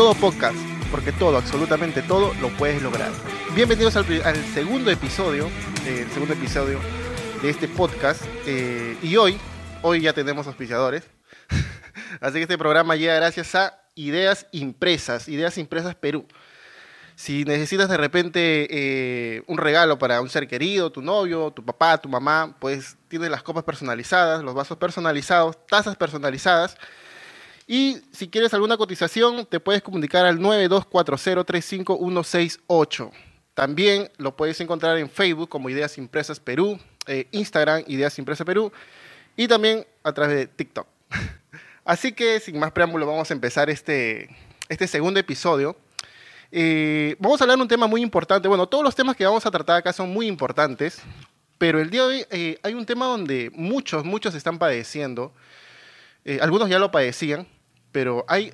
[0.00, 0.56] todo podcast,
[0.90, 3.12] porque todo, absolutamente todo, lo puedes lograr.
[3.54, 4.06] Bienvenidos al,
[4.54, 5.46] segundo episodio,
[5.84, 6.80] eh, segundo episodio
[7.42, 8.22] de este podcast.
[8.46, 9.36] Eh, y hoy,
[9.82, 11.02] hoy ya tenemos auspiciadores.
[12.22, 16.26] Así que este programa llega gracias a Ideas Impresas, Ideas Impresas Perú.
[17.14, 21.98] Si necesitas de repente eh, un regalo para un ser querido, tu novio, tu papá,
[21.98, 26.78] tu mamá, pues tiene las copas personalizadas, los vasos personalizados, tazas personalizadas.
[27.72, 33.12] Y si quieres alguna cotización, te puedes comunicar al 924035168.
[33.54, 38.72] También lo puedes encontrar en Facebook como Ideas Impresas Perú, eh, Instagram Ideas Impresas Perú
[39.36, 40.88] y también a través de TikTok.
[41.84, 44.36] Así que sin más preámbulo vamos a empezar este,
[44.68, 45.76] este segundo episodio
[46.50, 48.48] eh, vamos a hablar de un tema muy importante.
[48.48, 51.02] Bueno, todos los temas que vamos a tratar acá son muy importantes,
[51.56, 55.32] pero el día de hoy eh, hay un tema donde muchos, muchos están padeciendo.
[56.40, 57.46] Algunos ya lo padecían,
[57.92, 58.52] pero hay,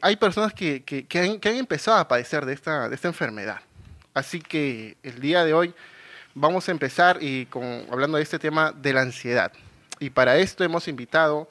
[0.00, 3.60] hay personas que, que, han, que, han, empezado a padecer de esta, de esta enfermedad.
[4.14, 5.74] Así que el día de hoy
[6.34, 9.52] vamos a empezar y con, hablando de este tema de la ansiedad.
[10.00, 11.48] Y para esto hemos invitado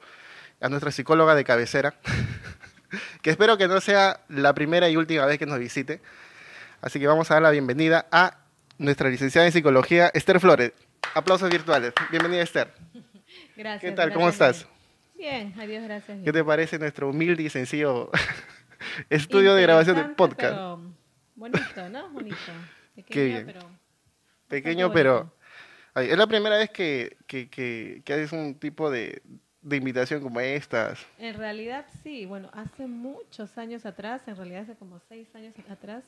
[0.60, 1.94] a nuestra psicóloga de cabecera.
[3.22, 6.00] que espero que no sea la primera y última vez que nos visite.
[6.80, 8.38] Así que vamos a dar la bienvenida a
[8.78, 10.72] nuestra licenciada en psicología, Esther Flores.
[11.14, 11.92] Aplausos virtuales.
[12.10, 12.72] Bienvenida, Esther.
[13.56, 13.80] Gracias.
[13.80, 14.12] ¿Qué tal?
[14.12, 14.66] ¿Cómo estás?
[15.14, 16.18] Bien, adiós, gracias.
[16.24, 18.10] ¿Qué te parece nuestro humilde y sencillo
[19.10, 20.80] estudio de grabación de podcast?
[21.34, 22.10] bonito, ¿no?
[22.10, 22.36] Bonito.
[22.94, 23.46] Pequeño, Qué bien.
[23.46, 23.60] pero.
[24.48, 25.32] Pequeño, pero.
[25.96, 29.22] es la primera vez que, que, que, que haces un tipo de,
[29.62, 31.04] de invitación como estas?
[31.18, 36.04] En realidad sí, bueno, hace muchos años atrás, en realidad hace como seis años atrás,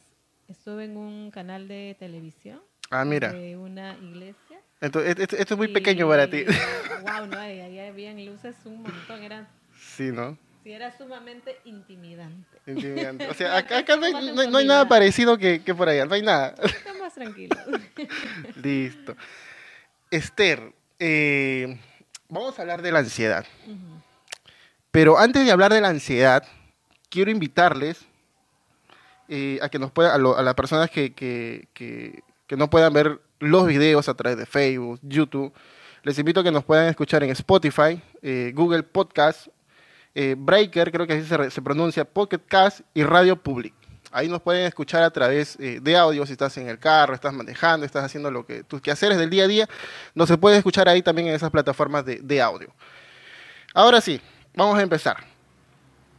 [0.46, 2.60] estuve en un canal de televisión.
[2.90, 3.32] Ah, mira.
[3.32, 4.36] De una iglesia.
[4.80, 6.44] Entonces, esto, es muy pequeño para ti.
[7.02, 9.48] Wow, no, ahí habían luces un montón, eran...
[9.78, 10.36] Sí, ¿no?
[10.62, 12.58] Sí, era sumamente intimidante.
[12.66, 13.28] Intimidante.
[13.28, 16.22] O sea, acá, no, hay, no, hay, nada parecido que, que, por allá, no hay
[16.22, 16.54] nada.
[16.62, 17.56] Está más tranquilo.
[18.62, 19.16] Listo.
[20.10, 21.78] Esther, eh,
[22.28, 23.46] vamos a hablar de la ansiedad.
[24.90, 26.44] Pero antes de hablar de la ansiedad,
[27.10, 28.04] quiero invitarles
[29.28, 33.66] eh, a que nos puedan, a, las personas que, que, que, no puedan ver los
[33.66, 35.52] videos a través de Facebook, YouTube,
[36.02, 39.48] les invito a que nos puedan escuchar en Spotify, eh, Google Podcast,
[40.14, 43.74] eh, Breaker, creo que así se, pronuncia, Pocket Cast y Radio Public.
[44.12, 47.34] Ahí nos pueden escuchar a través eh, de audio, si estás en el carro, estás
[47.34, 49.68] manejando, estás haciendo lo que tus quehaceres del día a día,
[50.14, 52.72] nos se puede escuchar ahí también en esas plataformas de, audio.
[53.74, 54.20] Ahora sí,
[54.54, 55.16] vamos a empezar.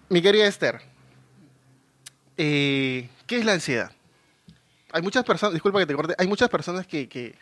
[0.10, 0.82] Mi querida Esther,
[2.36, 3.97] ¿qué es la ansiedad?
[4.92, 7.36] Hay muchas personas, disculpa que te corte, hay muchas personas que, que,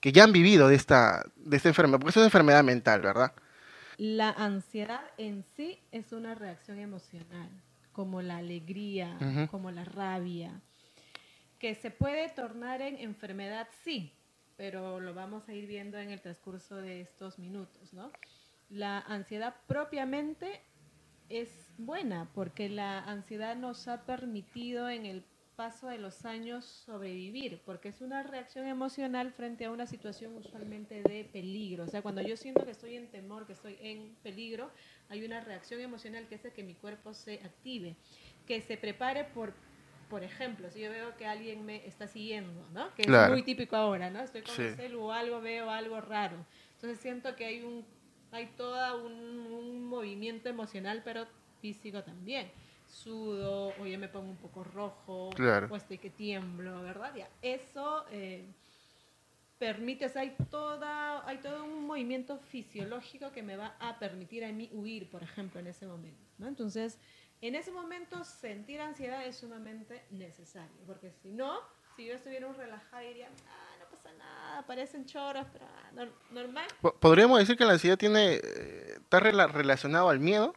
[0.00, 3.32] que ya han vivido de esta, de esta enfermedad, porque es una enfermedad mental, ¿verdad?
[3.98, 7.50] La ansiedad en sí es una reacción emocional
[7.92, 10.60] como la alegría, como la rabia,
[11.58, 14.12] que se puede tornar en enfermedad, sí,
[14.56, 18.10] pero lo vamos a ir viendo en el transcurso de estos minutos, ¿no?
[18.70, 20.62] La ansiedad propiamente
[21.28, 25.24] es buena porque la ansiedad nos ha permitido en el
[25.56, 31.02] paso de los años sobrevivir, porque es una reacción emocional frente a una situación usualmente
[31.02, 31.84] de peligro.
[31.84, 34.70] O sea, cuando yo siento que estoy en temor, que estoy en peligro,
[35.08, 37.96] hay una reacción emocional que hace que mi cuerpo se active,
[38.46, 39.54] que se prepare por,
[40.08, 42.94] por ejemplo, si yo veo que alguien me está siguiendo, ¿no?
[42.94, 44.20] Que es muy típico ahora, ¿no?
[44.20, 46.44] Estoy con el celu o algo, veo algo raro.
[46.74, 47.84] Entonces siento que hay un
[48.32, 51.26] hay todo un, movimiento emocional, pero
[51.60, 52.50] físico también.
[52.92, 57.14] Sudo, o ya me pongo un poco rojo, o estoy que tiemblo, ¿verdad?
[57.16, 58.44] Ya, eso eh,
[59.58, 64.68] permite, hay, toda, hay todo un movimiento fisiológico que me va a permitir a mí
[64.72, 66.20] huir, por ejemplo, en ese momento.
[66.36, 66.48] ¿no?
[66.48, 66.98] Entonces,
[67.40, 71.60] en ese momento sentir ansiedad es sumamente necesario, porque si no,
[71.96, 76.66] si yo estuviera un relajado diría, ah, no pasa nada, parecen choras, pero ah, normal.
[77.00, 80.54] ¿Podríamos decir que la ansiedad tiene, eh, está relacionado al miedo?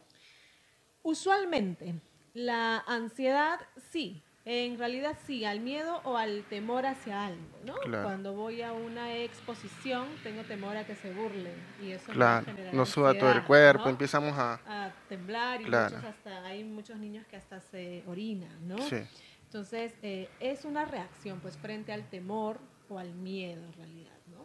[1.02, 1.94] Usualmente,
[2.36, 3.58] la ansiedad
[3.90, 7.74] sí, en realidad sí, al miedo o al temor hacia algo, ¿no?
[8.02, 12.46] Cuando voy a una exposición tengo temor a que se burlen y eso claro.
[12.72, 14.60] nos suda todo el cuerpo, empezamos a...
[14.66, 18.78] a temblar y muchos hasta, hay muchos niños que hasta se orinan, ¿no?
[18.82, 18.98] Sí.
[19.44, 22.60] Entonces eh, es una reacción pues frente al temor
[22.90, 24.44] o al miedo en realidad, ¿no?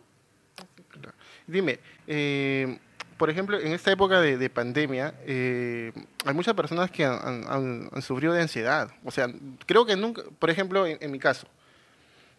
[1.45, 2.79] Dime, eh,
[3.21, 5.91] por ejemplo, en esta época de, pandemia, eh,
[6.25, 8.89] hay muchas personas que han, sufrido de ansiedad.
[9.05, 9.31] O sea,
[9.67, 11.45] creo que nunca, por ejemplo, en, mi caso,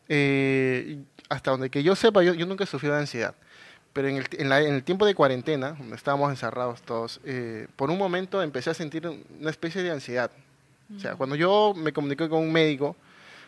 [0.08, 0.98] eh,
[1.28, 3.36] hasta donde que yo sepa, yo, nunca he sufrido de ansiedad.
[3.92, 7.96] Pero en el, en, el, tiempo de cuarentena, donde estábamos encerrados todos, eh, por un
[7.96, 10.32] momento empecé a sentir una especie de ansiedad.
[10.96, 12.96] O sea, cuando yo me comuniqué con un médico,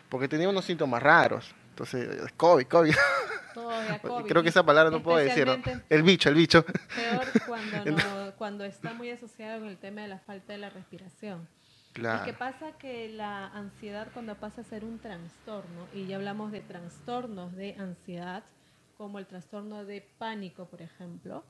[0.07, 2.95] porque tenía unos síntomas raros, entonces, COVID, COVID.
[3.61, 4.27] COVID.
[4.27, 5.47] Creo que esa palabra no puedo decir.
[5.89, 6.65] El bicho, el bicho.
[6.65, 11.47] Peor cuando, cuando está muy asociado con el tema de la falta de la respiración.
[11.93, 12.23] Claro.
[12.23, 16.51] Y que pasa que la ansiedad cuando pasa a ser un trastorno, y ya hablamos
[16.51, 18.43] de trastornos de ansiedad,
[18.97, 21.45] como el trastorno de pánico, por ejemplo,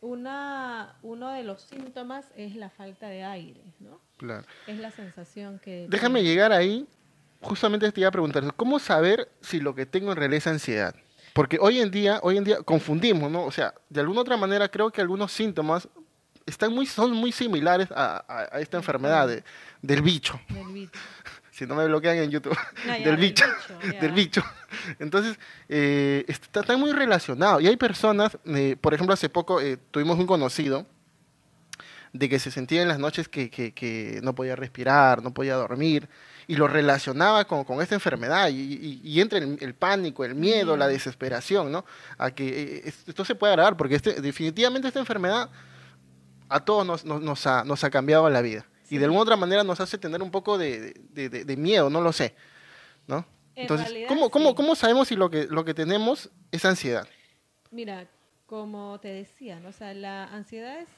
[0.00, 4.00] una, uno de los síntomas es la falta de aire, ¿no?
[4.16, 4.46] Claro.
[4.66, 5.86] Es la sensación que...
[5.88, 6.86] Déjame llegar ahí,
[7.40, 10.94] justamente te iba a preguntar, ¿cómo saber si lo que tengo en realidad es ansiedad?
[11.36, 13.44] Porque hoy en día, hoy en día confundimos, ¿no?
[13.44, 15.86] O sea, de alguna otra manera creo que algunos síntomas
[16.46, 19.28] están muy, son muy similares a, esta enfermedad
[19.82, 20.40] del bicho.
[20.48, 20.98] Del bicho.
[21.50, 22.56] si no me bloquean en YouTube,
[23.04, 23.44] del, bicho,
[24.00, 24.42] del bicho.
[24.98, 25.38] Entonces,
[25.68, 27.60] eh, está, muy relacionado.
[27.60, 30.86] Y hay personas, eh, por ejemplo, hace poco eh, tuvimos un conocido
[32.14, 36.08] de que se sentía en las noches que, que, no podía respirar, no podía dormir,
[36.48, 40.86] y lo relacionaba con, con esta enfermedad, y, y, entra el, pánico, el miedo, la
[40.86, 41.84] desesperación, ¿no?
[42.18, 45.50] A que esto se puede agravar, porque este, definitivamente esta enfermedad
[46.48, 48.64] a todos nos, nos, ha, nos ha cambiado la vida.
[48.88, 52.12] Y de alguna otra manera nos hace tener un poco de, de, miedo, no lo
[52.12, 52.36] sé.
[53.08, 53.26] ¿no?
[53.56, 57.08] Entonces, ¿cómo, cómo, ¿cómo, sabemos si lo que, lo que tenemos es ansiedad?
[57.72, 58.06] Mira,
[58.46, 59.70] como te decía, ¿no?
[59.70, 60.88] o sea, la ansiedad es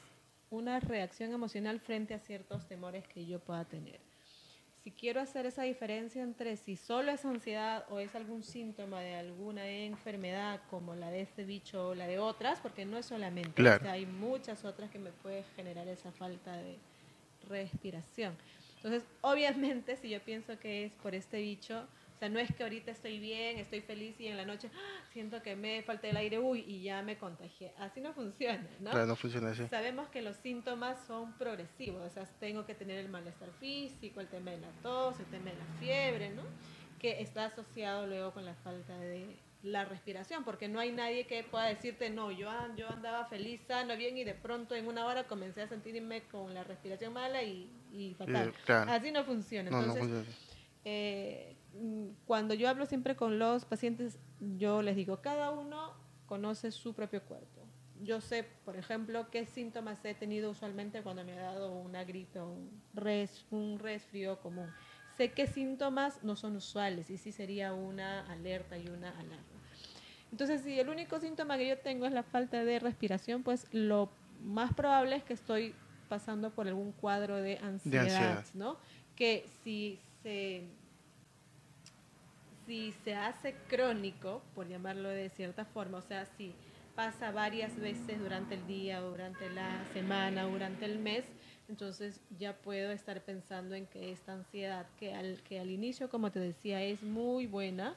[0.51, 4.08] una reacción emocional frente a ciertos temores que yo pueda tener
[4.89, 9.15] si quiero hacer esa diferencia entre si solo es ansiedad o es algún síntoma de
[9.17, 13.61] alguna enfermedad como la de este bicho o la de otras, porque no es solamente,
[13.87, 16.77] hay muchas otras que me pueden generar esa falta de
[17.47, 18.35] respiración.
[18.77, 21.85] Entonces, obviamente, si yo pienso que es por este bicho,
[22.19, 25.03] o sea, no es que ahorita estoy bien, estoy feliz y en la noche ¡ah!
[25.13, 27.71] siento que me falta el aire, uy, y ya me contagié.
[27.77, 28.89] Así no funciona, ¿no?
[28.91, 29.65] Claro, no funciona así.
[29.69, 34.27] Sabemos que los síntomas son progresivos, o sea, tengo que tener el malestar físico, el
[34.27, 36.41] tema de la tos, el tema de la fiebre, ¿no?
[36.99, 41.45] Que está asociado luego con la falta de la respiración, porque no hay nadie que
[41.45, 45.23] pueda decirte, no, yo, yo andaba feliz, sano, bien, y de pronto en una hora
[45.23, 48.53] comencé a sentirme con la respiración mala y, fatal.
[48.89, 49.69] Así no funciona.
[49.69, 50.37] Entonces, no, funciona.
[50.83, 51.55] Eh,
[52.25, 54.19] cuando yo hablo siempre con los pacientes,
[54.57, 55.93] yo les digo, cada uno
[56.25, 57.65] conoce su propio cuerpo.
[58.01, 62.39] Yo sé, por ejemplo, qué síntomas he tenido usualmente cuando me ha dado una gripe
[62.39, 64.69] o un, res, un resfrío común.
[65.17, 69.59] Sé qué síntomas no son usuales y sí sería una alerta y una alarma.
[70.31, 74.09] Entonces, si el único síntoma que yo tengo es la falta de respiración, pues lo
[74.41, 75.75] más probable es que estoy
[76.07, 78.45] pasando por algún cuadro de ansiedad, de ansiedad.
[78.53, 78.77] ¿no?
[79.15, 80.63] Que si se
[82.69, 86.53] si se hace crónico, por llamarlo de cierta forma, o sea, si
[86.95, 91.25] pasa varias veces durante el día, durante la semana, durante el mes,
[91.67, 96.31] entonces ya puedo estar pensando en que esta ansiedad, que al, que al inicio, como
[96.31, 97.95] te decía, es muy buena,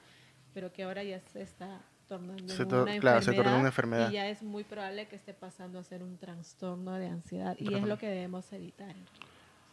[0.55, 4.43] pero que ahora ya se está tornando en una, enfermedad, una, enfermedad, y ya es
[4.43, 8.07] muy probable que esté pasando a ser un trastorno de ansiedad y es lo que
[8.07, 8.95] debemos evitar.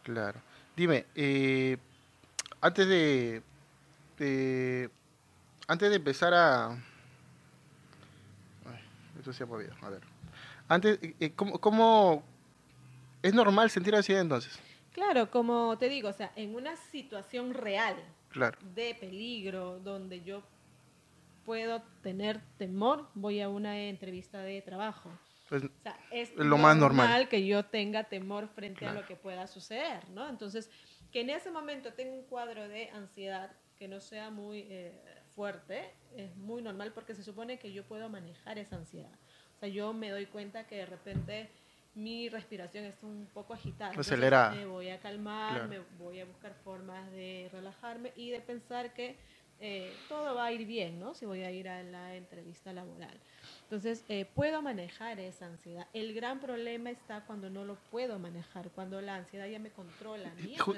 [0.02, 0.42] Claro.
[0.76, 1.78] Dime, eh,
[2.60, 3.42] antes de
[4.20, 4.90] este,
[5.70, 6.76] antes de empezar a...
[9.16, 10.02] esto se ha movido, a ver.
[10.68, 12.24] Antes, eh, eh, ¿cómo,
[13.22, 14.58] es normal sentir ansiedad entonces?
[14.92, 17.94] Claro, como te digo, o sea, en una situación real
[18.74, 20.42] de peligro, donde yo
[21.44, 25.08] puedo tener temor, voy a una entrevista de trabajo.
[25.48, 29.14] Pues, o sea, es lo más normal que yo tenga temor frente a lo que
[29.14, 30.28] pueda suceder, ¿no?
[30.28, 30.68] Entonces,
[31.12, 35.90] que en ese momento tenga un cuadro de ansiedad que no sea muy eh, fuerte,
[36.18, 39.14] es muy normal porque se supone que yo puedo manejar esa ansiedad.
[39.56, 41.48] O sea, yo me doy cuenta que de repente
[41.94, 43.98] mi respiración está un poco agitada.
[43.98, 44.50] Acelerada.
[44.50, 49.16] Me voy a calmar, me voy a buscar formas de relajarme y de pensar que
[49.60, 51.14] eh, todo va a ir bien, ¿no?
[51.14, 53.18] Si voy a ir a la entrevista laboral.
[53.62, 55.86] Entonces, eh, puedo manejar esa ansiedad.
[55.94, 60.30] El gran problema está cuando no lo puedo manejar, cuando la ansiedad ya me controla.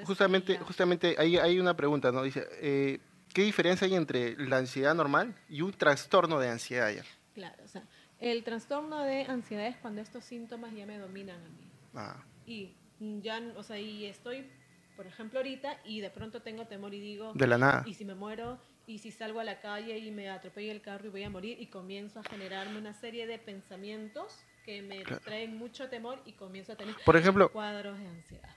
[0.05, 2.23] justamente, justamente ahí hay una pregunta, ¿no?
[2.23, 3.01] Dice, eh,
[3.33, 6.91] ¿qué diferencia hay entre la ansiedad normal y un trastorno de ansiedad?
[7.33, 7.83] Claro, o sea,
[8.19, 11.71] el trastorno de ansiedad es cuando estos síntomas ya me dominan a mí.
[11.95, 12.23] Ah.
[12.45, 14.47] Y ya, o sea, y estoy,
[14.95, 17.33] por ejemplo, ahorita y de pronto tengo temor y digo...
[17.33, 17.83] De la nada.
[17.85, 21.07] Y si me muero, y si salgo a la calle y me atropella el carro
[21.07, 25.57] y voy a morir y comienzo a generarme una serie de pensamientos que me traen
[25.57, 28.49] mucho temor y comienzo a tener Por ejemplo, cuadros de ansiedad.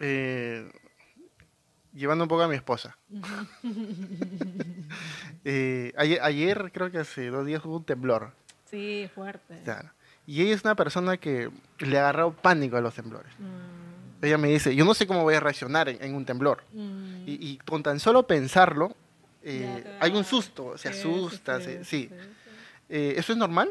[0.00, 0.68] Eh,
[1.92, 2.96] llevando un poco a mi esposa.
[5.44, 8.32] Eh, ayer, creo que hace dos días hubo un temblor.
[8.70, 9.60] Sí, fuerte.
[10.24, 13.32] Y ella es una persona que le ha agarrado pánico a los temblores.
[13.38, 14.24] Mm.
[14.24, 16.62] ella me dice, yo no sé cómo voy a reaccionar en, un temblor.
[16.72, 17.24] Mm.
[17.26, 18.94] Y, con tan solo pensarlo,
[19.42, 22.08] eh, hay un susto, se asusta, sí.
[22.88, 23.70] Eh, ¿Eso es normal?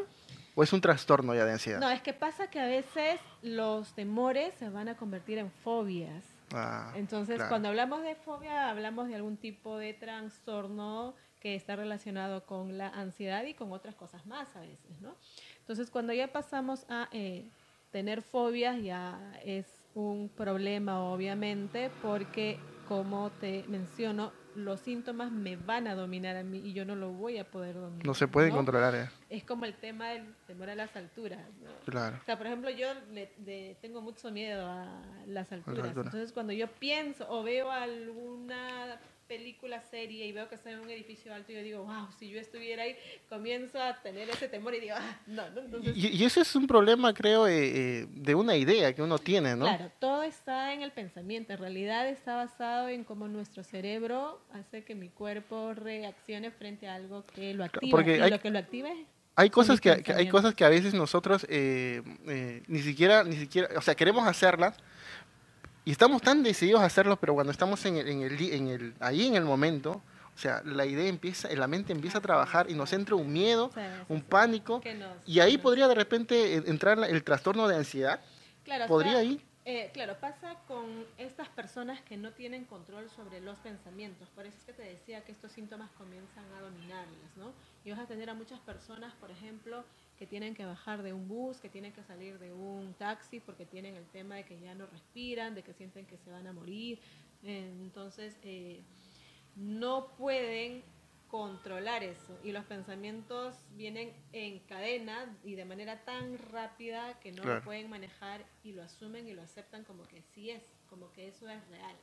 [0.54, 1.80] ¿O es un trastorno ya de ansiedad?
[1.80, 6.24] No, es que pasa que a veces los temores se van a convertir en fobias.
[6.54, 12.46] Ah, Entonces, cuando hablamos de fobia, hablamos de algún tipo de trastorno que está relacionado
[12.46, 15.16] con la ansiedad y con otras cosas más a veces, ¿no?
[15.60, 17.44] Entonces, cuando ya pasamos a eh,
[17.90, 25.86] tener fobias, ya es un problema, obviamente, porque, como te menciono, los síntomas me van
[25.86, 28.06] a dominar a mí y yo no lo voy a poder dominar.
[28.06, 28.94] No se puede controlar.
[28.94, 29.08] ¿eh?
[29.30, 31.40] Es como el tema del temor a las alturas.
[31.84, 32.18] Claro.
[32.20, 35.86] O sea, por ejemplo, yo le, tengo mucho miedo a las alturas.
[35.86, 39.00] Entonces, cuando yo pienso o veo alguna
[39.32, 42.28] película, serie y veo que está en un edificio alto, y yo digo, wow, si
[42.28, 42.94] yo estuviera ahí,
[43.30, 45.62] comienzo a tener ese temor y digo, ah, no, no.
[45.62, 45.96] Entonces...
[45.96, 49.64] Y, ese es un problema, creo, eh, eh, de una idea que uno tiene, ¿no?
[49.64, 51.54] Claro, todo está en el pensamiento.
[51.54, 56.96] En realidad está basado en cómo nuestro cerebro hace que mi cuerpo reaccione frente a
[56.96, 57.90] algo que lo activa.
[57.90, 58.90] Porque y lo que lo activa
[59.34, 62.02] hay cosas que, hay cosas que a veces nosotros eh,
[62.66, 64.76] ni siquiera ni siquiera o sea queremos hacerlas
[65.84, 68.94] y estamos tan decididos a hacerlo, pero cuando estamos en el, en el, en el,
[69.00, 70.02] ahí en el momento,
[70.34, 73.70] o sea, la idea empieza, la mente empieza a trabajar y nos entra un miedo,
[74.08, 74.80] un pánico,
[75.26, 78.20] y ahí podría de repente entrar el trastorno de ansiedad.
[78.64, 79.42] Claro, podría ahí.
[79.64, 84.28] Eh, claro, pasa con estas personas que no tienen control sobre los pensamientos.
[84.30, 87.52] Por eso es que te decía que estos síntomas comienzan a dominarles, ¿no?
[87.84, 89.84] Y vas a tener a muchas personas, por ejemplo,
[90.22, 93.66] que tienen que bajar de un bus, que tienen que salir de un taxi porque
[93.66, 96.52] tienen el tema de que ya no respiran, de que sienten que se van a
[96.52, 97.00] morir.
[97.42, 98.82] Entonces, eh,
[99.56, 100.84] no pueden
[101.26, 107.42] controlar eso y los pensamientos vienen en cadena y de manera tan rápida que no
[107.42, 111.26] lo pueden manejar y lo asumen y lo aceptan como que sí es, como que
[111.26, 111.96] eso es real.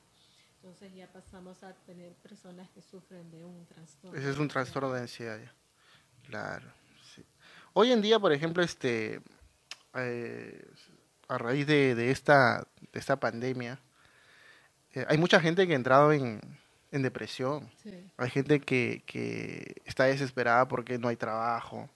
[0.56, 4.20] Entonces ya pasamos a tener personas que sufren de un trastorno.
[4.20, 5.40] Ese es un trastorno de ansiedad.
[6.28, 6.79] Claro.
[7.74, 9.22] Hoy en día, por ejemplo, este,
[9.96, 10.66] eh,
[11.28, 13.80] a raíz de, esta, de esta pandemia,
[14.94, 16.42] eh, hay mucha gente que ha entrado en,
[16.92, 17.70] depresión.
[18.18, 21.90] Hay gente que, está desesperada porque no hay trabajo.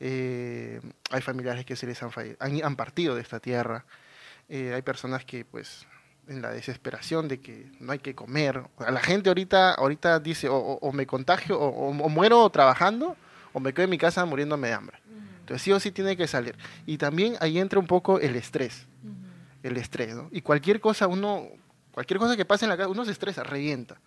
[0.00, 2.10] Eh, hay familiares que se les han,
[2.40, 3.84] han, partido de esta tierra.
[4.48, 5.86] hay personas que, pues,
[6.28, 8.62] en la desesperación de que no hay que comer.
[8.78, 13.16] la gente ahorita, ahorita dice, o, me contagio, o, muero trabajando,
[13.56, 14.98] o me quedo en mi casa muriéndome de hambre.
[15.40, 16.54] Entonces sí o sí tiene que salir.
[16.84, 18.86] Y también ahí entra un poco el estrés.
[19.62, 20.28] El estrés, ¿no?
[20.30, 21.48] Y cualquier cosa, uno,
[21.90, 23.98] cualquier cosa que pase en la casa, uno se estresa, revienta.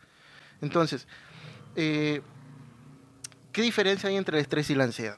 [0.62, 1.08] Entonces,
[1.76, 2.22] eh,
[3.52, 5.18] ¿qué diferencia hay entre el estrés y la ansiedad?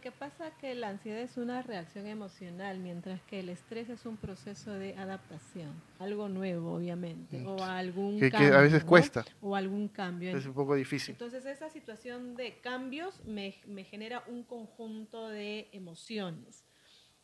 [0.00, 4.16] ¿Qué pasa que la ansiedad es una reacción emocional, mientras que el estrés es un
[4.16, 8.50] proceso de adaptación, algo nuevo, obviamente, o algún que, cambio.
[8.50, 9.24] Que a veces cuesta.
[9.40, 10.36] O algún cambio.
[10.36, 11.12] Es un poco difícil.
[11.12, 16.64] Entonces, esa situación de cambios me, me genera un conjunto de emociones,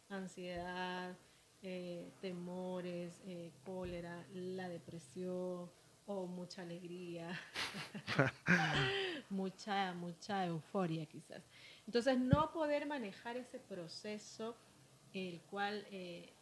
[0.08, 1.16] ansiedad,
[1.62, 5.70] eh, temores, eh, cólera, la depresión
[6.06, 7.40] o mucha alegría,
[9.30, 11.42] mucha, mucha euforia quizás.
[11.86, 14.56] Entonces, no poder manejar ese proceso,
[15.12, 16.32] el cual eh,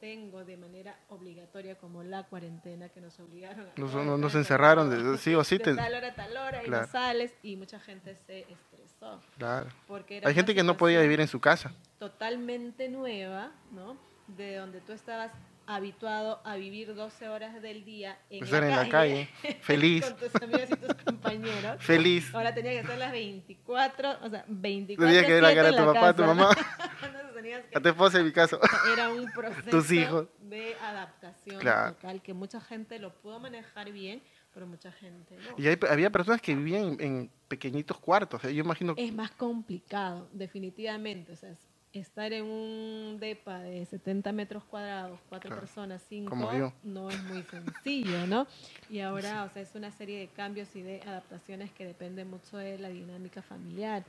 [0.00, 3.72] tengo de manera obligatoria, como la cuarentena que nos obligaron a.
[3.76, 5.58] Nos, nos, encerraron, de, sí o sí.
[5.58, 9.20] De tal hora tal hora, y no sales, y mucha gente se estresó.
[9.36, 9.68] Claro.
[9.86, 11.72] Porque Hay gente que no podía vivir en su casa.
[11.98, 13.96] Totalmente nueva, ¿no?
[14.26, 15.32] De donde tú estabas
[15.76, 19.28] habituado a vivir 12 horas del día en, la, en calle, la calle,
[19.62, 20.04] feliz.
[20.04, 21.76] con tus amigos y tus compañeros.
[21.80, 22.34] Feliz.
[22.34, 25.76] Ahora tenía que ser las 24, o sea, 24 Tenía que ver la cara de
[25.76, 26.50] tu papá, tu mamá.
[27.42, 28.60] que, a tu esposa en mi caso.
[28.92, 30.26] Era un proceso tus hijos.
[30.40, 31.96] de adaptación claro.
[32.22, 34.22] que mucha gente lo pudo manejar bien,
[34.52, 35.54] pero mucha gente no.
[35.56, 38.94] Y había personas que vivían en, en pequeñitos cuartos, yo imagino.
[38.96, 41.54] Es más complicado, definitivamente, o sea,
[41.92, 46.36] estar en un depa de 70 metros cuadrados, cuatro personas, cinco,
[46.84, 48.46] no es muy sencillo, ¿no?
[48.88, 52.58] Y ahora, o sea, es una serie de cambios y de adaptaciones que dependen mucho
[52.58, 54.04] de la dinámica familiar.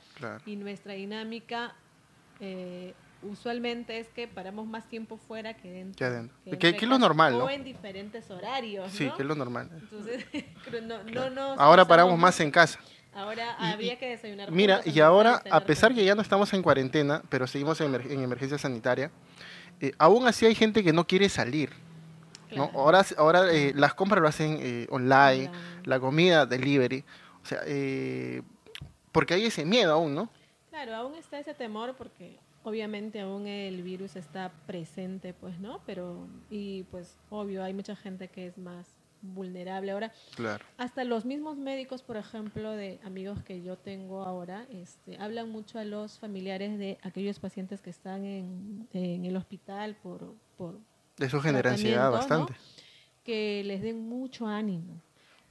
[0.46, 1.74] Y nuestra dinámica
[2.40, 5.98] eh, usualmente es que paramos más tiempo fuera que dentro.
[5.98, 6.58] Que adentro.
[6.58, 7.44] Que, es lo normal, ¿no?
[7.44, 9.70] O en diferentes horarios, Sí, que es lo normal.
[9.72, 10.24] Entonces,
[10.82, 12.78] no, no, no, Ahora paramos más en casa.
[13.14, 14.50] Ahora había que desayunar.
[14.50, 18.58] Mira, y ahora, a pesar que ya no estamos en cuarentena, pero seguimos en, emergencia
[18.58, 19.10] sanitaria,
[19.80, 21.70] eh, aún así hay gente que no quiere salir.
[22.56, 22.70] ¿no?
[22.74, 25.50] Ahora, ahora eh, las compras lo hacen eh, online,
[25.84, 27.04] la comida, delivery.
[27.42, 27.60] O sea,
[29.10, 30.30] porque hay ese miedo aún, ¿no?
[30.70, 35.80] Claro, aún está ese temor porque obviamente aún el virus está presente, pues, ¿no?
[35.84, 38.86] Pero, y pues, obvio, hay mucha gente que es más
[39.22, 39.92] vulnerable.
[39.92, 40.64] Ahora, Claro.
[40.76, 45.78] hasta los mismos médicos, por ejemplo, de amigos que yo tengo ahora, este, hablan mucho
[45.78, 50.78] a los familiares de aquellos pacientes que están en, en el hospital por, por
[51.18, 52.54] Eso genera ansiedad bastante.
[53.24, 55.00] que les den mucho ánimo,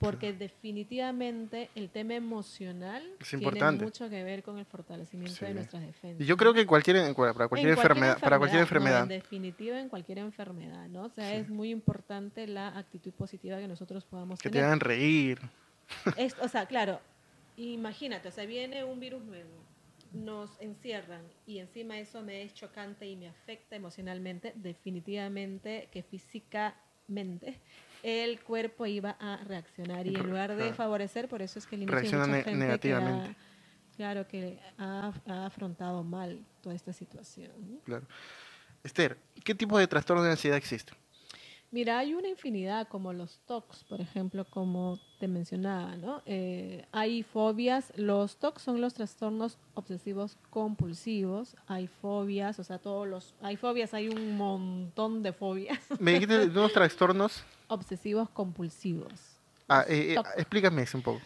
[0.01, 5.46] porque definitivamente el tema emocional tiene mucho que ver con el fortalecimiento Sí.
[5.46, 6.22] de nuestras defensas.
[6.22, 9.03] Y yo creo que cualquier, para cualquier, En enfermedad, para cualquier no, enfermedad.
[9.03, 11.03] en definitiva, en cualquier enfermedad, ¿no?
[11.05, 11.36] O sea, Sí.
[11.38, 14.65] es muy importante la actitud positiva que nosotros podamos que te tener.
[14.65, 15.39] hagan reír.
[16.17, 17.00] Es- o sea, claro,
[17.55, 19.50] imagínate, o sea, viene un virus nuevo,
[20.13, 27.60] nos encierran y encima eso me es chocante y me afecta emocionalmente, definitivamente que físicamente
[28.03, 31.84] el cuerpo iba a reaccionar y en lugar de favorecer, por eso es que el
[31.84, 33.29] inicio Reacciona mucha gente que negativamente.
[33.29, 37.51] ha- claro, que ha, ha afrontado mal toda esta situación.
[37.60, 37.79] ¿no?
[37.81, 38.05] Claro.
[38.84, 40.93] Esther, ¿qué tipo de trastorno de ansiedad existe?
[41.74, 46.22] Mira, hay una infinidad, como los TOCs, por ejemplo, como te mencionaba, ¿no?
[46.25, 53.08] Eh, hay fobias, los TOCs son los trastornos obsesivos compulsivos, hay fobias, o sea, todos
[53.08, 57.41] los, hay fobias, hay un montón de fobias Me dijiste de unos trastornos.
[57.71, 59.39] Obsesivos compulsivos.
[59.67, 61.21] Ah, eh, eh, explícame eso un poco.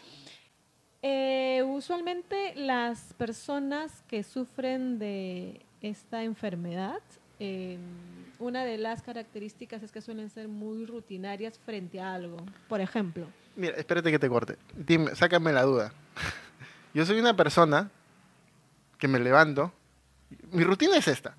[1.02, 7.00] Eh, usualmente las personas que sufren de esta enfermedad,
[7.38, 7.78] eh,
[8.38, 12.38] una de las características es que suelen ser muy rutinarias frente a algo.
[12.68, 13.26] Por ejemplo,
[13.56, 14.56] Mira, espérate que te corte.
[14.74, 15.92] Dime, sácame la duda.
[16.94, 17.90] Yo soy una persona
[18.98, 19.72] que me levanto.
[20.52, 21.34] Mi rutina es esta.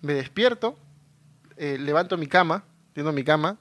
[0.00, 0.76] Me despierto,
[1.56, 3.58] eh, levanto mi cama, tiendo mi cama,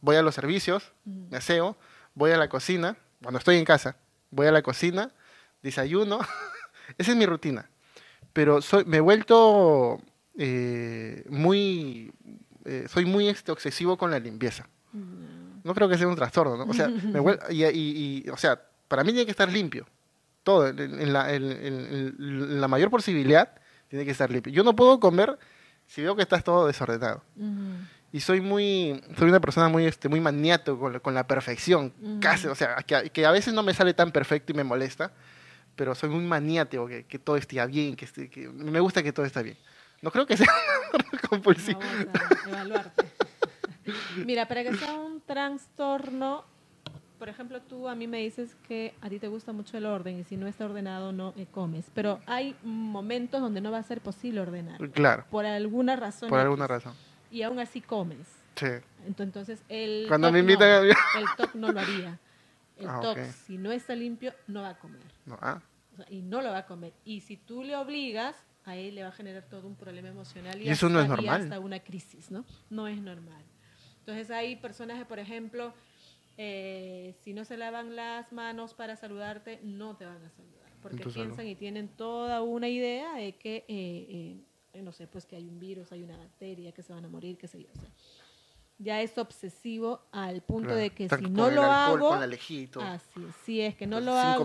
[0.00, 1.76] voy a los servicios, me aseo,
[2.14, 3.96] voy a la cocina, cuando estoy en casa,
[4.30, 5.10] voy a la cocina,
[5.62, 6.20] desayuno.
[6.98, 7.68] Esa es mi rutina.
[8.32, 10.00] Pero soy, me he vuelto
[10.36, 12.12] eh, muy...
[12.64, 14.68] eh, soy muy este, obsesivo con la limpieza.
[15.64, 15.74] no.
[15.74, 16.64] Creo que sea un trastorno, ¿no?
[16.64, 19.86] O sea, me vuel- y, y- y, o sea, para mí tiene que estar limpio.
[20.44, 23.52] Todo, en, la, en- en- en la mayor posibilidad,
[23.88, 24.52] tiene que estar limpio.
[24.52, 25.38] Yo no puedo comer
[25.86, 27.22] si veo que estás todo desordenado.
[27.36, 27.48] Ujú.
[28.12, 31.92] Y soy muy, soy una persona muy, este, muy maniato con la, con la perfección,
[32.20, 34.64] casi, o sea, que, a- que a veces no me sale tan perfecto y me
[34.64, 35.12] molesta,
[35.76, 39.12] pero soy muy maniático, que, que todo esté bien, que, esté- que me gusta que
[39.12, 39.58] todo esté bien.
[40.00, 40.46] No creo que sea
[41.28, 41.80] compulsivo.
[42.46, 43.04] Evaluarte.
[44.24, 46.44] Mira, para que sea un trastorno,
[47.18, 50.18] por ejemplo, tú a mí me dices que a ti te gusta mucho el orden
[50.20, 53.82] y si no está ordenado no eh, comes, pero hay momentos donde no va a
[53.82, 56.30] ser posible ordenar Claro, por alguna razón.
[56.30, 56.94] por alguna razón.
[57.30, 58.26] Y aún así comes.
[58.56, 58.66] Sí.
[59.06, 62.18] Ento- Entonces, el Cuando me invitan no, a- el TOC no lo haría.
[62.78, 65.00] El Ah, TOC, si no está limpio, no va a comer.
[65.26, 65.60] No, ah,
[65.94, 66.92] O sea, y no lo va a comer.
[67.04, 70.60] Y si tú le obligas, a él le va a generar todo un problema emocional
[70.62, 71.42] y, Y eso no es hasta- y normal.
[71.42, 72.44] hasta una crisis, ¿no?
[72.70, 73.42] No es normal.
[73.98, 75.74] Entonces hay personas que, por ejemplo,
[76.36, 80.70] eh, si no se lavan las manos para saludarte, no te van a saludar.
[80.80, 84.40] Porque piensan y tienen toda una idea de que, eh, eh,
[84.74, 87.36] no sé, pues que hay un virus, hay una bacteria, que se van a morir,
[87.38, 87.68] qué sé yo.
[87.76, 87.88] O sea,
[88.80, 90.80] ya es obsesivo al punto claro.
[90.80, 92.20] de que si no lo hago, con
[92.70, 92.84] todo.
[92.84, 94.44] así si es que no lo hago,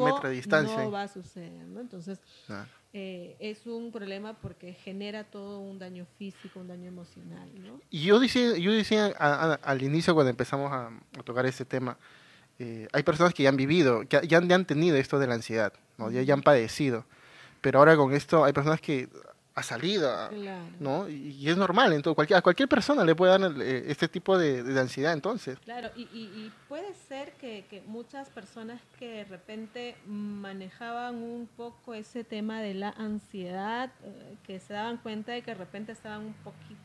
[0.86, 1.82] no va a suceder, ¿no?
[1.82, 2.66] Entonces, Ah.
[2.94, 7.80] eh, es un problema porque genera todo un daño físico, un daño emocional, ¿no?
[7.92, 11.64] Y yo decía, yo decía a- a- al inicio cuando empezamos a, a tocar este
[11.66, 11.98] tema,
[12.58, 15.28] eh, hay personas que ya han vivido, que ya han, ya han tenido esto de
[15.28, 16.10] la ansiedad, ¿no?
[16.10, 17.06] ya, ya han padecido,
[17.62, 19.10] pero ahora con esto hay personas que
[19.56, 20.64] a- Claro.
[20.80, 21.08] ¿no?
[21.10, 24.38] Y, y es normal, entonces cualquier, a cualquier persona le puede dar eh, este tipo
[24.38, 25.60] de, de ansiedad entonces.
[25.60, 31.48] Claro, y, y- y puede ser que, que muchas personas que de repente manejaban un
[31.56, 35.92] poco ese tema de la ansiedad, eh, que se daban cuenta de que de repente
[35.92, 36.80] estaban un poquito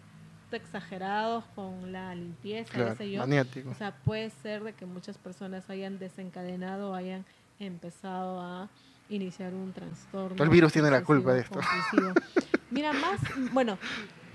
[0.50, 3.20] exagerados con la limpieza, Claro, sé yo.
[3.20, 3.70] maniático.
[3.70, 7.24] O sea, puede ser de que muchas personas hayan desencadenado, hayan
[7.59, 8.68] empezado a
[9.11, 10.42] iniciar un trastorno.
[10.42, 11.61] El virus tiene la culpa de esto.
[12.70, 13.20] Mira, más,
[13.52, 13.78] bueno,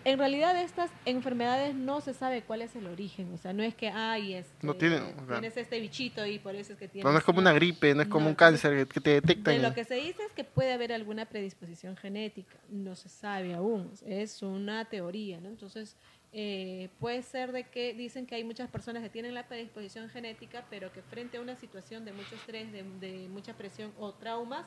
[0.05, 3.73] en realidad estas enfermedades no se sabe cuál es el origen, o sea, no es
[3.75, 6.87] que, ay, este, No tiene, o sea, tienes este bichito y por eso es que
[6.87, 7.05] tienes...
[7.05, 9.21] No, no es como una gripe, no es como No, un cáncer que- te De
[9.21, 9.61] detectan.
[9.61, 13.91] lo que se dice es que puede haber alguna predisposición genética, no se sabe aún,
[14.05, 15.47] es una teoría, ¿no?
[15.49, 15.95] Entonces,
[16.33, 20.65] eh, puede ser de que dicen que hay muchas personas que tienen la predisposición genética,
[20.69, 24.65] pero que frente a una situación de mucho estrés, de, de mucha presión o traumas,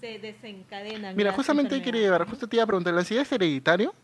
[0.00, 1.16] se desencadenan.
[1.16, 3.94] Mira, justamente ahí quería llevar, justo te iba a preguntar, ¿la ansiedad es hereditario?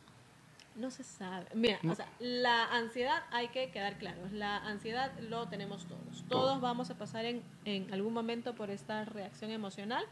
[0.77, 1.47] No se sabe.
[1.55, 1.93] Mira, No.
[1.93, 4.33] o sea, la ansiedad hay que quedar claros.
[4.33, 6.01] La ansiedad lo tenemos todos.
[6.03, 6.61] Todos Todos.
[6.61, 10.05] vamos a pasar en, en algún momento por esta reacción emocional.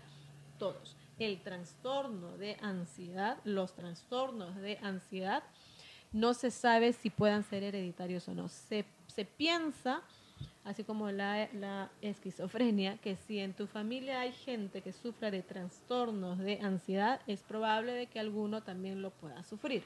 [0.58, 0.96] Todos.
[1.18, 5.42] el trastorno de ansiedad, los trastornos de ansiedad,
[6.12, 8.48] no se sabe si puedan ser hereditarios o no.
[8.48, 10.02] Se, se piensa,
[10.64, 15.42] así como la, la, esquizofrenia, que si en tu familia hay gente que sufra de
[15.42, 19.82] trastornos de ansiedad, es probable de que alguno también lo pueda sufrir.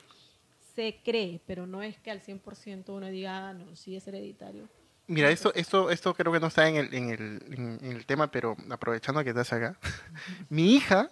[0.74, 4.68] Se cree, pero no es que al 100% uno diga, ah, no, sí es hereditario.
[5.08, 8.30] Mira, esto, esto, esto creo que no está en el, en el, en el tema,
[8.30, 9.78] pero aprovechando que estás acá,
[10.50, 11.10] mi hija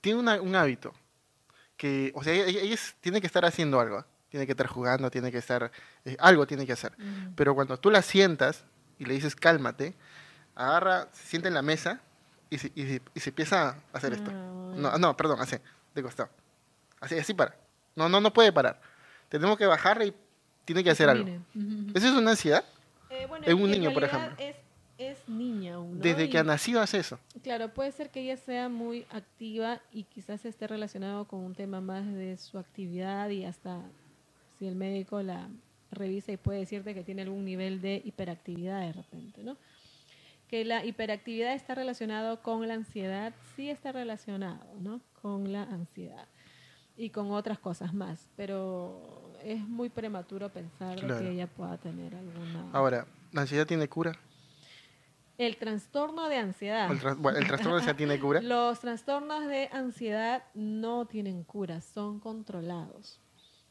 [0.00, 0.92] tiene una, un hábito
[1.76, 5.38] que, o sea, ella, tiene que estar haciendo algo, tiene que estar jugando, tiene que
[5.38, 5.70] estar,
[6.04, 6.92] eh, algo tiene que hacer.
[7.34, 8.64] Pero cuando tú la sientas
[8.98, 9.94] y le dices cálmate,
[10.54, 12.00] agarra, se sienta en la mesa
[12.50, 14.30] y se, y se, empieza a hacer esto.
[14.30, 15.60] No, no, perdón, hace,
[15.94, 16.30] de costado.
[17.00, 17.54] Así, así para.
[17.94, 18.80] No, no, no puede parar.
[19.28, 20.14] Tenemos que bajarle y
[20.64, 21.28] tiene que hacer algo.
[21.94, 22.64] ¿Eso es una ansiedad?
[23.10, 24.34] Eh, bueno, un niño, por ejemplo.
[24.38, 24.56] Es,
[24.98, 26.00] es niña aún.
[26.00, 27.18] Desde que ha nacido hace eso.
[27.42, 31.80] Claro, puede ser que ella sea muy activa y quizás esté relacionado con un tema
[31.80, 33.80] más de su actividad y hasta
[34.58, 35.48] si el médico la
[35.90, 39.56] revisa y puede decirte que tiene algún nivel de hiperactividad de repente, ¿no?
[40.48, 45.00] Que la hiperactividad está relacionado con la ansiedad, sí está relacionado, ¿no?
[45.20, 46.26] Con la ansiedad
[46.96, 52.70] y con otras cosas más, pero es muy prematuro pensar que ella pueda tener alguna...
[52.72, 54.18] Ahora, ¿la ansiedad tiene cura?
[55.36, 56.90] El trastorno de ansiedad.
[56.90, 58.40] El, bueno, el trastorno de ansiedad tiene cura.
[58.40, 63.20] Los trastornos de ansiedad no tienen cura, son controlados.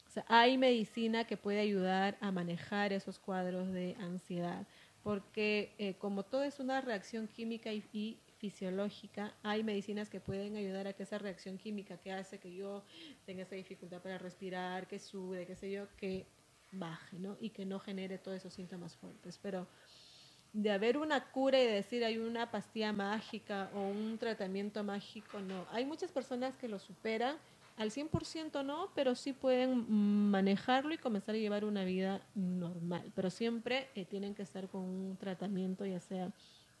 [0.08, 4.66] O sea, hay medicina que puede ayudar a manejar esos cuadros de ansiedad,
[5.02, 10.56] porque eh, como todo es una reacción química y, y fisiológica, hay medicinas que pueden
[10.56, 12.82] ayudar a que esa reacción química que hace que yo
[13.26, 16.24] tenga esa dificultad para respirar, que sube, qué sé yo, que
[16.72, 17.36] baje, ¿no?
[17.40, 19.38] Y que no genere todos esos síntomas fuertes.
[19.42, 19.66] Pero
[20.52, 25.40] de haber una cura y de decir hay una pastilla mágica o un tratamiento mágico,
[25.40, 25.66] no.
[25.70, 27.36] Hay muchas personas que lo superan,
[27.78, 33.12] al 100% no, pero sí pueden manejarlo y comenzar a llevar una vida normal.
[33.14, 36.30] Pero siempre eh, tienen que estar con un tratamiento, ya sea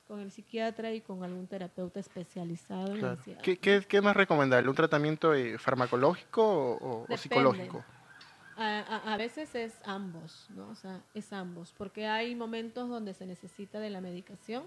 [0.08, 3.40] con el psiquiatra y con algún terapeuta especializado en ansiedad.
[3.42, 4.68] ¿Qué, qué, qué, más recomendable?
[4.68, 7.84] ¿Un tratamiento eh, farmacológico o, psicológico?
[8.56, 10.68] A, a, veces es ambos, ¿no?
[10.70, 14.64] O sea, es ambos, porque hay momentos donde se necesita de la medicación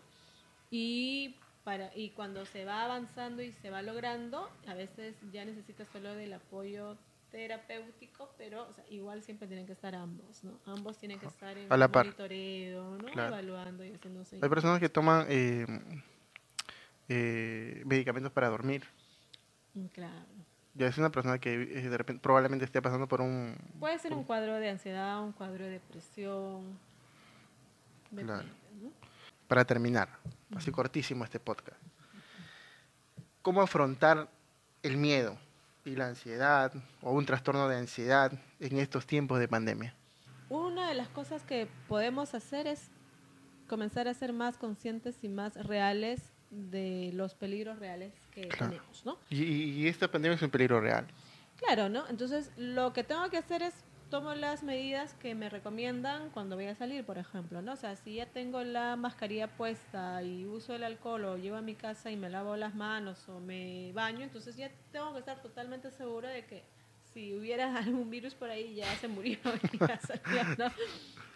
[0.70, 5.88] y para y cuando se va avanzando y se va logrando, a veces ya necesitas
[5.92, 6.98] solo del apoyo
[7.32, 10.60] terapéutico, pero igual siempre tienen que estar ambos, ¿no?
[10.66, 13.08] Ambos tienen que estar en a monitoreo, ¿no?
[13.08, 15.66] Evaluando y haciendo Hay personas que toman eh,
[17.08, 18.84] eh, medicamentos para dormir.
[19.74, 20.26] Mm, claro.
[20.74, 23.56] Ya es una persona que eh, de repente probablemente esté pasando por un...
[23.80, 26.78] Puede ser un cuadro de ansiedad, un cuadro de depresión.
[28.14, 28.50] claro.
[29.48, 30.08] Para terminar,
[30.56, 31.80] así cortísimo este podcast.
[33.42, 34.30] ¿Cómo afrontar
[34.84, 35.38] el miedo?
[35.86, 39.96] y la ansiedad o un trastorno de ansiedad en estos tiempos de pandemia?
[40.50, 42.90] Una de las cosas que podemos hacer es
[43.68, 49.18] comenzar a ser más conscientes y más reales de los peligros reales que tenemos, ¿no?
[49.30, 51.08] Y, y, esta pandemia es un peligro real.
[51.56, 52.06] Claro, ¿no?
[52.10, 53.74] Entonces, lo que tengo que hacer es
[54.12, 57.74] tomo las medidas que me recomiendan cuando voy a salir, por ejemplo, ¿no?
[57.74, 61.62] O sea, si ya tengo la mascarilla puesta y uso el alcohol o llevo a
[61.62, 65.42] mi casa y me lavo las manos o me baño, entonces ya tengo que estar
[65.42, 66.62] totalmente segura de que
[67.14, 69.38] si hubiera algún virus por ahí ya se murió
[69.74, 69.78] y
[70.58, 70.70] ¿no?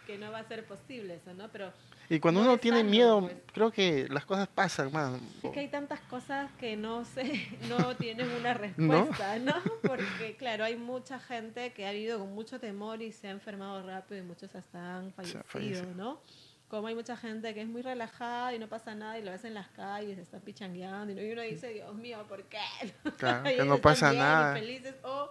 [0.06, 1.48] Que no va a ser posible eso, ¿no?
[1.50, 1.72] Pero
[2.08, 3.34] y cuando uno tiene miedo, pues.
[3.52, 5.20] creo que las cosas pasan, man.
[5.42, 9.54] Es que hay tantas cosas que no sé, no tienen una respuesta, ¿No?
[9.82, 13.82] Porque, claro, hay mucha gente que ha vivido con mucho temor y se ha enfermado
[13.84, 16.20] rápido y muchos hasta han fallecido, ¿no?
[16.68, 19.44] Como hay mucha gente que es muy relajada y no pasa nada y lo ves
[19.44, 22.58] en las calles, está pichangueando y uno dice, Dios mío, ¿por qué?
[23.18, 24.54] Claro, que no pasa nada.
[24.54, 25.30] felices o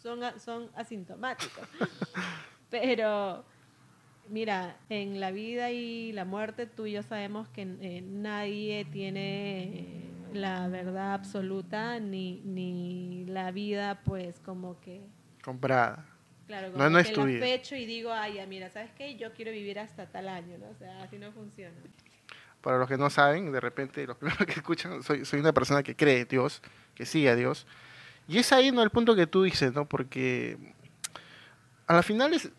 [0.00, 1.66] son, son asintomáticos.
[2.70, 3.44] Pero
[4.28, 9.64] Mira, en la vida y la muerte tú y yo sabemos que eh, nadie tiene
[9.64, 15.00] eh, la verdad absoluta ni, ni la vida pues como que...
[15.42, 16.06] Comprada.
[16.46, 19.16] Claro, como no, que es la pecho y digo, ay, mira, ¿sabes qué?
[19.16, 20.68] Yo quiero vivir hasta tal año, ¿no?
[20.68, 21.76] O sea, así no funciona.
[22.60, 25.82] Para los que no saben, de repente, los primeros que escuchan, soy, soy una persona
[25.82, 26.62] que cree en Dios,
[26.94, 27.66] que sigue a Dios.
[28.28, 28.82] Y es ahí, ¿no?
[28.82, 29.86] El punto que tú dices, ¿no?
[29.86, 30.56] Porque
[31.86, 32.50] a la final es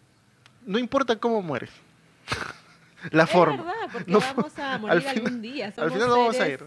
[0.68, 1.72] no importa cómo mueres.
[3.12, 3.64] La es forma.
[3.64, 5.74] verdad, porque no, vamos a morir algún día.
[5.78, 6.66] al final no vamos a ir.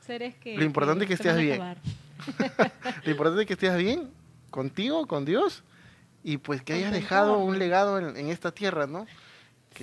[0.00, 1.60] Seres que, Lo importante es que estés bien.
[3.04, 4.10] Lo importante es que estés bien
[4.50, 5.62] contigo, con Dios,
[6.24, 9.06] y pues que hayas dejado un legado en, esta tierra, ¿no?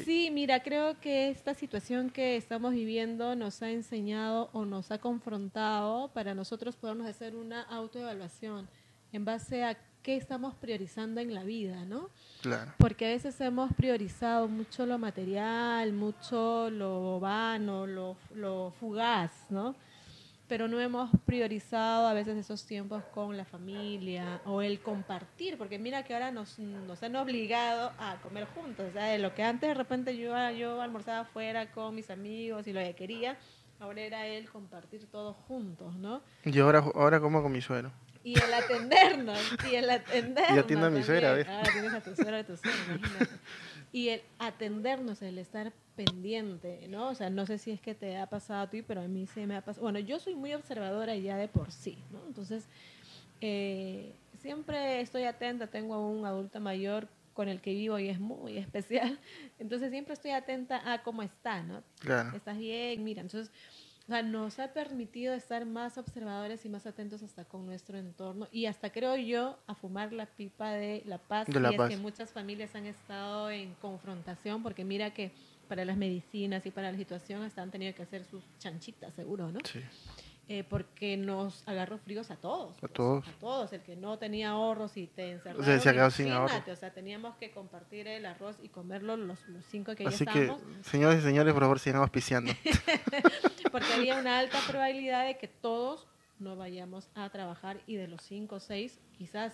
[0.04, 4.98] Sí, mira, creo que esta situación que estamos viviendo nos ha enseñado o nos ha
[4.98, 8.68] confrontado para nosotros podernos hacer una autoevaluación
[9.14, 12.12] en base a qué estamos priorizando en la vida, ¿no?
[12.44, 12.72] Claro.
[12.78, 19.76] Porque a veces hemos priorizado mucho lo material, mucho lo vano, lo, lo fugaz, ¿no?
[20.48, 25.80] pero no hemos priorizado a veces esos tiempos con la familia o el compartir, porque
[25.80, 29.42] mira que ahora nos, nos han obligado a comer juntos, o sea, de lo que
[29.42, 33.40] antes de repente yo, yo almorzaba afuera con mis amigos y lo que quería,
[33.80, 36.22] ahora era el compartir todos juntos, ¿no?
[36.44, 37.92] Y ahora, ahora como con mi suegro.
[38.26, 39.40] Y el atendernos,
[39.72, 40.58] y el atendernos.
[40.58, 41.48] Y atiendo a mi suegra, ¿ves?
[41.48, 43.36] Ahora tienes a tu suegra, a tu suegra, imagínate.
[43.92, 47.10] Y el atendernos, el estar pendiente, ¿no?
[47.10, 49.28] O sea, no sé si es que te ha pasado a ti, pero a mí
[49.28, 49.84] sí me ha pasado.
[49.84, 52.20] Bueno, yo soy muy observadora ya de por sí, ¿no?
[52.26, 52.66] Entonces,
[53.42, 54.12] eh,
[54.42, 58.58] siempre estoy atenta, tengo a un adulto mayor con el que vivo y es muy
[58.58, 59.20] especial,
[59.60, 61.84] entonces siempre estoy atenta a cómo está, ¿no?
[62.00, 62.36] Claro.
[62.36, 63.52] Estás bien, mira, entonces
[64.06, 68.48] o sea, nos ha permitido estar más observadores y más atentos hasta con nuestro entorno
[68.52, 71.48] y hasta creo yo a fumar la pipa de la paz.
[71.48, 71.90] De la y paz.
[71.90, 75.32] es que muchas familias han estado en confrontación porque mira que
[75.68, 79.52] para las medicinas y para la situación hasta han tenido que hacer sus chanchitas, seguro,
[79.52, 79.60] ¿no?
[79.64, 79.82] Sí.
[80.48, 82.78] Eh, porque nos agarró fríos a todos.
[82.78, 83.28] A pues, todos.
[83.28, 83.74] A todos.
[83.74, 85.64] El que no tenía ahorros y te encerraron.
[85.64, 86.32] O sea, se sin.
[86.32, 86.48] O
[86.94, 90.86] teníamos que compartir el arroz y comerlo los, los cinco que ya Así que, estábamos.
[90.86, 92.54] señores y señores, por favor, sigan auspiciando.
[93.76, 96.08] porque había una alta probabilidad de que todos
[96.40, 99.52] no vayamos a trabajar y de los cinco o seis, quizás,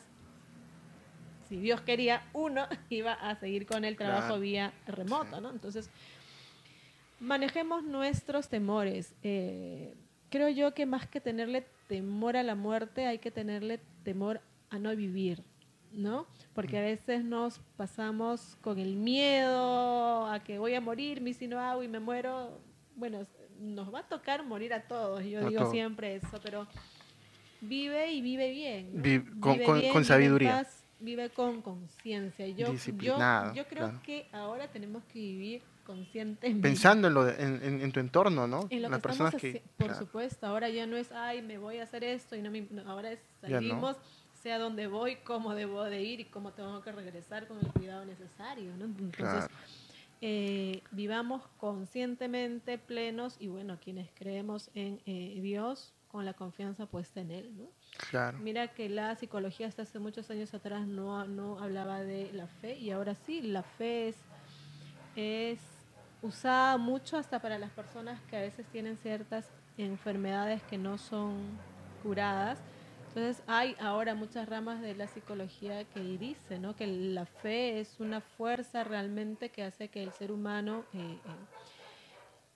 [1.50, 4.42] si Dios quería, uno iba a seguir con el trabajo Claro.
[4.42, 5.50] vía remoto, ¿no?
[5.50, 5.90] Entonces,
[7.20, 9.16] manejemos nuestros temores.
[9.24, 9.96] Eh,
[10.30, 14.78] creo yo que más que tenerle temor a la muerte, hay que tenerle temor a
[14.78, 15.44] no vivir,
[15.92, 16.28] ¿no?
[16.54, 21.60] Porque a veces nos pasamos con el miedo a que voy a morir, si no
[21.60, 22.62] hago y me muero.
[22.96, 23.26] Bueno,
[23.62, 26.67] nos va a tocar morir a todos, yo A digo siempre eso, pero
[27.62, 28.91] vive y vive bien.
[28.91, 30.52] con- Vive con- bien, con vive en sabiduría.
[30.63, 32.47] paz, vive con conciencia.
[32.47, 33.17] Yo, yo,
[33.54, 34.02] yo creo claro.
[34.04, 36.62] que ahora tenemos que vivir conscientemente.
[36.67, 38.67] Pensando en, lo de- en, en- en tu entorno, ¿no?
[38.69, 39.63] En lo Las que personas estamos que...
[39.78, 40.00] por claro.
[40.06, 42.89] supuesto, ahora ya no es, ay, me voy a hacer esto y no me, no,
[42.89, 43.97] ahora es salimos,
[44.41, 48.06] sea donde voy, cómo debo de ir y cómo tengo que regresar con el cuidado
[48.06, 48.86] necesario, ¿no?
[48.86, 49.47] Entonces, Claro.
[50.22, 57.22] Eh, vivamos conscientemente plenos y bueno, quienes creemos en eh, Dios con la confianza puesta
[57.22, 57.70] en Él, ¿no?
[58.10, 58.38] Claro.
[58.40, 62.78] Mira que la psicología hasta hace muchos años atrás no, no hablaba de la fe
[62.78, 64.18] y ahora sí, la fe es,
[65.16, 65.60] es
[66.22, 71.38] usada mucho hasta para las personas que a veces tienen ciertas enfermedades que no son
[72.04, 72.60] curadas.
[73.13, 76.76] Entonces hay ahora muchas ramas de la psicología que dicen ¿no?
[76.78, 81.17] que la fe es una fuerza realmente que hace que el ser humano eh, eh,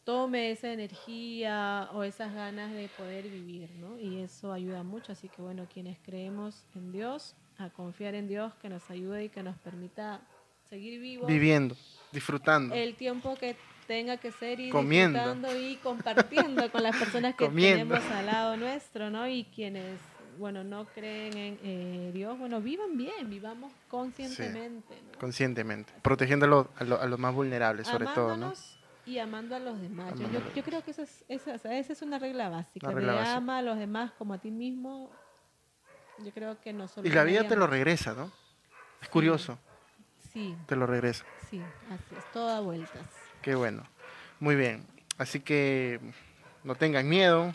[0.05, 3.99] tome esa energía o esas ganas de poder vivir, ¿no?
[3.99, 8.53] Y eso ayuda mucho, así que bueno, quienes creemos en Dios, a confiar en Dios,
[8.61, 10.21] que nos ayude y que nos permita
[10.69, 11.75] seguir vivos Viviendo,
[12.11, 12.75] disfrutando.
[12.75, 13.55] el tiempo que
[13.87, 15.17] tenga que ser y Comiendo.
[15.19, 17.95] disfrutando y compartiendo con las personas que Comiendo.
[17.95, 19.27] tenemos al lado nuestro, ¿no?
[19.27, 19.99] Y quienes,
[20.37, 25.19] bueno, no creen en eh, Dios, bueno, vivan bien, vivamos conscientemente, ¿no?
[25.19, 25.93] Conscientemente.
[26.01, 28.53] Protegiendo a, los- a los- a los más vulnerables, sobre todo, ¿no?
[29.05, 30.13] Y amando a los demás.
[30.55, 32.87] Yo- creo que esa es, esa, esa es una regla básica.
[32.87, 33.37] Una regla de básica.
[33.37, 35.11] ama a los demás como a ti mismo.
[36.23, 38.31] Yo creo que no Y la vida te lo regresa, ¿no?
[39.01, 39.59] Es curioso,
[40.31, 41.23] Sí, te lo regresa.
[41.49, 43.05] sí, así es, todo a vueltas.
[43.41, 43.83] Qué bueno.
[44.39, 44.85] Muy bien.
[45.17, 45.99] Así que
[46.63, 47.53] no tengan miedo.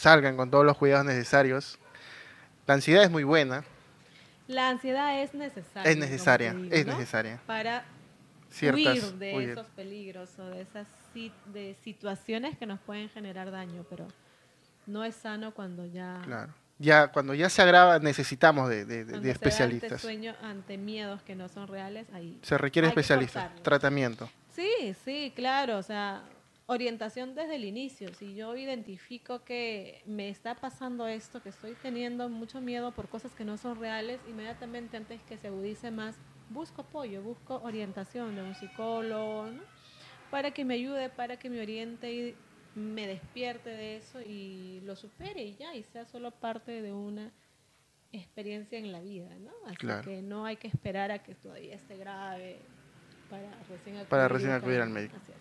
[0.00, 1.78] Salgan con todos los cuidados necesarios.
[2.66, 3.64] La ansiedad es muy buena.
[4.48, 5.90] La ansiedad es necesaria.
[5.90, 6.54] Es necesaria.
[6.54, 6.92] digo, Es ¿no?
[6.94, 7.38] necesaria.
[7.46, 7.84] Para
[8.50, 8.82] Ciertas.
[8.94, 9.50] huir de huir.
[9.50, 10.86] esos peligros o de esas
[11.52, 14.06] de situaciones que nos pueden generar daño, pero
[14.86, 16.54] no es sano cuando ya Claro.
[16.78, 20.00] Ya, cuando ya se agrava, necesitamos de, de- de- da ante especialistas.
[20.00, 23.50] sueño ante miedos que no son reales, ahí Se requiere especialistas.
[23.62, 24.30] Tratamiento.
[24.56, 26.22] Sí, sí, claro, o sea,
[26.70, 28.14] orientación desde el inicio.
[28.14, 33.34] Si yo identifico que me está pasando esto, que estoy teniendo mucho miedo por cosas
[33.34, 36.16] que no son reales, inmediatamente antes que se agudice más,
[36.48, 39.62] busco apoyo, busco orientación de un psicólogo, ¿no?
[40.30, 42.36] Para que me ayude, para que me oriente y
[42.74, 47.32] me despierte de eso y lo supere y ya, y sea solo parte de una
[48.12, 49.50] experiencia en la vida, ¿no?
[49.66, 50.02] Así Claro.
[50.04, 52.70] que no hay que esperar a que todavía esté grave
[53.28, 55.16] para recién acudir, Para recién acudir al médico.
[55.16, 55.38] Así es.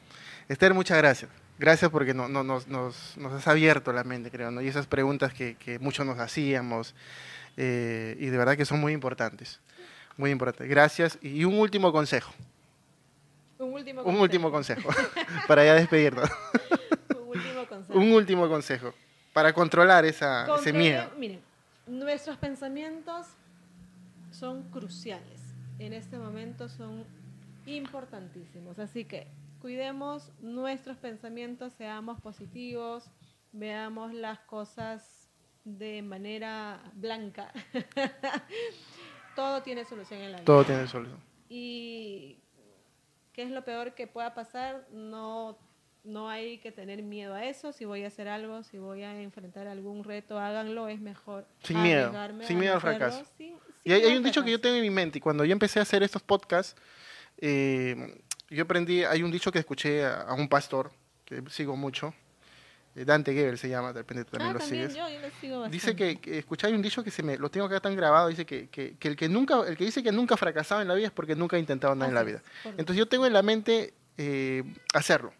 [0.49, 1.31] Esther, muchas gracias.
[1.57, 4.61] Gracias porque no, no- nos, nos, nos has abierto la mente, creo, ¿no?
[4.61, 6.95] Y esas preguntas que, que muchos nos hacíamos,
[7.57, 9.59] eh, y de verdad que son muy importantes.
[10.17, 10.69] Muy importantes.
[10.69, 11.17] Gracias.
[11.21, 12.31] Y un último consejo.
[13.57, 14.23] Un último Un consejo.
[14.23, 14.89] último consejo
[15.47, 16.29] para ya despedirnos.
[17.09, 17.99] Un último consejo.
[17.99, 18.93] Un último consejo
[19.33, 21.11] para controlar esa, ese miedo.
[21.17, 21.41] Miren,
[21.87, 23.27] nuestros pensamientos
[24.31, 25.39] son cruciales.
[25.77, 27.03] En este momento son
[27.65, 28.79] importantísimos.
[28.79, 29.27] Así que
[29.61, 33.09] cuidemos nuestros pensamientos, seamos positivos,
[33.51, 35.29] veamos las cosas
[35.65, 37.51] de manera blanca.
[39.35, 40.45] Todo tiene solución en la vida.
[40.45, 41.19] Todo tiene solución.
[41.47, 42.37] Y
[43.33, 45.57] qué es lo peor que pueda pasar, no,
[46.03, 47.71] no hay que tener miedo a eso.
[47.71, 51.47] Si voy a hacer algo, si voy a enfrentar algún reto, háganlo, es mejor.
[51.63, 52.11] Sin miedo,
[52.43, 53.23] sin a miedo al fracaso.
[53.37, 55.79] sin- Y hay, un dicho que yo tengo en mi mente y cuando yo empecé
[55.79, 56.75] a hacer estos podcasts,
[57.37, 58.21] eh,
[58.55, 60.91] yo aprendí, hay un dicho que escuché a, a un pastor
[61.25, 62.13] que sigo mucho,
[62.95, 64.97] eh, Dante Gebel se llama, de repente tú también Ah, lo también sigues.
[64.97, 67.49] yo, yo lo sigo Dice que, que escuché hay un dicho que se me lo
[67.51, 70.11] tengo acá tan grabado, dice que, que, que el que nunca, el que dice que
[70.11, 72.41] nunca ha fracasado en la vida es porque nunca ha intentado nada en la vida.
[72.63, 72.71] es.
[72.77, 75.33] Entonces yo tengo en la mente eh, hacerlo.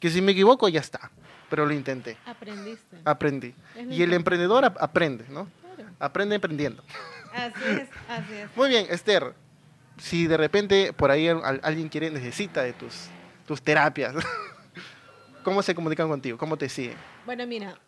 [0.00, 1.12] Que si me equivoco ya está,
[1.48, 2.96] pero lo intenté, aprendiste.
[3.04, 3.54] aprendí.
[3.76, 5.48] Es Y el emprendedor ap- aprende, ¿no?
[5.76, 5.90] Claro.
[6.00, 6.82] Aprende emprendiendo.
[7.32, 8.56] Así es, así es.
[8.56, 9.32] Muy bien, Esther.
[10.02, 13.06] Si de repente por ahí al- alguien quiere, necesita de tus,
[13.46, 14.14] tus terapias,
[15.44, 16.36] ¿cómo se comunican contigo?
[16.36, 16.96] ¿Cómo te siguen?
[17.24, 17.78] Bueno, mira,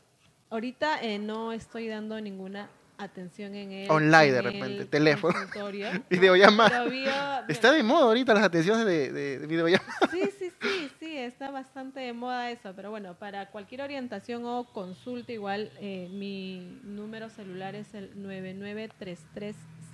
[0.50, 5.34] ahorita eh, no estoy dando ninguna atención en el Online, de en repente, el teléfono.
[6.08, 6.84] Videollamada.
[6.84, 9.92] Vía- Está de moda ahorita las atenciones de, de, de videollamada.
[10.12, 14.64] Sí, sí, sí, sí, está bastante de moda eso, pero bueno, para cualquier orientación o
[14.72, 18.12] consulta igual, eh, mi número celular es el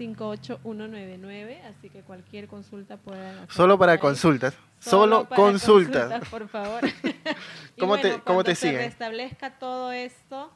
[0.00, 3.50] 9933581199, así que cualquier consulta hacer.
[3.50, 3.98] Solo para ahí.
[3.98, 4.54] consultas.
[4.78, 6.28] Solo, para consultas.
[6.28, 6.80] Por favor.
[7.78, 8.82] ¿Cómo te- cómo cuando te se siguen?
[8.86, 10.50] restablezca todo esto,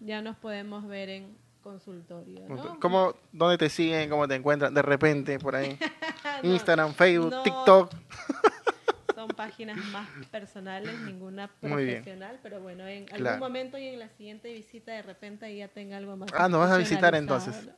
[0.00, 2.78] ya nos podemos ver en consultorio, ¿no?
[2.80, 4.08] ¿Cómo, ¿Dónde te siguen?
[4.08, 4.72] ¿Cómo te encuentran?
[4.72, 5.78] De repente, por ahí.
[6.42, 7.42] No, Instagram, Facebook, no.
[7.42, 7.90] TikTok.
[9.14, 13.26] Son páginas más personales, ninguna profesional, pero bueno, en Claro.
[13.30, 16.28] algún momento y en la siguiente visita de repente ya tenga algo más.
[16.34, 17.64] Ah, nos vas a visitar entonces.
[17.64, 17.72] ¿no?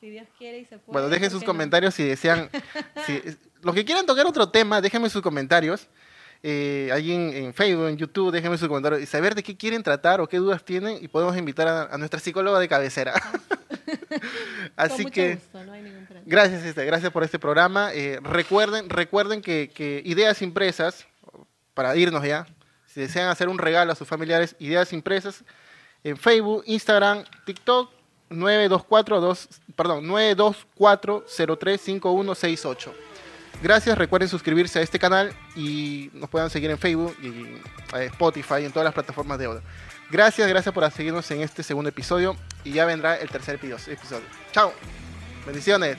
[0.00, 0.92] Si Dios quiere y se puede.
[0.92, 1.46] Bueno, dejen ¿por sus no?
[1.46, 2.48] comentarios si desean.
[3.06, 3.20] si-
[3.62, 5.88] los que quieran tocar otro tema, déjenme sus comentarios.
[6.44, 9.82] Eh, ahí en, en Facebook, en YouTube, déjenme sus comentarios y saber de qué quieren
[9.82, 13.12] tratar o qué dudas tienen y podemos invitar a, a nuestra psicóloga de cabecera.
[14.08, 14.20] Con
[14.76, 16.24] Así que gusto, no hay ningún problema.
[16.26, 17.92] gracias, este, gracias por este programa.
[17.92, 21.06] Eh, recuerden, recuerden que, que ideas impresas,
[21.74, 22.46] para irnos ya,
[22.86, 25.44] si desean hacer un regalo a sus familiares, ideas impresas
[26.04, 27.90] en Facebook, Instagram, TikTok
[28.30, 29.36] 924
[29.76, 32.92] perdón, 924035168.
[33.62, 37.28] Gracias, recuerden suscribirse a este canal y nos puedan seguir en Facebook y
[37.96, 39.62] eh, Spotify y en todas las plataformas de audio.
[40.10, 44.26] Gracias, gracias por seguirnos en este segundo episodio y ya vendrá el tercer episodio.
[44.52, 44.72] Chao.
[45.44, 45.98] Bendiciones.